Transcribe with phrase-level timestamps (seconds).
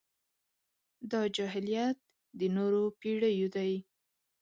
[1.11, 1.97] دا جاهلیت
[2.39, 3.73] د نورو پېړيو دی.